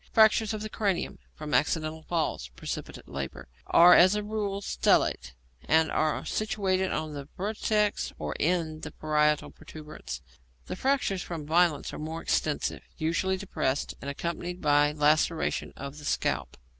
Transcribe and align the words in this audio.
Fractures 0.13 0.51
of 0.51 0.63
the 0.63 0.67
cranium 0.69 1.19
from 1.35 1.53
accidental 1.53 2.01
falls 2.01 2.49
(precipitate 2.55 3.07
labour) 3.07 3.47
are 3.67 3.93
as 3.93 4.15
a 4.15 4.23
rule 4.23 4.59
stellate, 4.59 5.33
and 5.65 5.91
are 5.91 6.25
situated 6.25 6.91
on 6.91 7.13
the 7.13 7.27
vertex 7.37 8.11
or 8.17 8.35
in 8.39 8.79
the 8.79 8.89
parietal 8.89 9.51
protuberance. 9.51 10.21
The 10.65 10.75
fractures 10.75 11.21
from 11.21 11.45
violence 11.45 11.93
are 11.93 11.99
more 11.99 12.23
extensive, 12.23 12.81
usually 12.97 13.37
depressed, 13.37 13.93
and 14.01 14.09
accompanied 14.09 14.59
by 14.59 14.91
laceration 14.91 15.71
of 15.75 15.99
the 15.99 16.05
scalp. 16.05 16.57